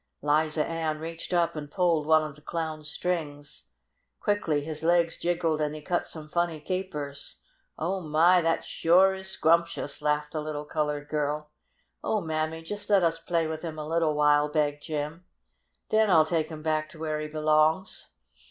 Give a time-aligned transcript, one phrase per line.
[0.23, 3.67] Liza Ann reached up and pulled one of the Clown's strings.
[4.19, 7.35] Quickly his legs jiggled and he cut some funny capers.
[7.77, 8.41] "Oh, my!
[8.41, 11.51] Dat suah is scrumptious!" laughed the little colored girl.
[12.03, 15.23] "Oh, Mammy, jest let us play with him a little while!" begged Jim.
[15.89, 18.07] "Den I'll take him back to where he belongs."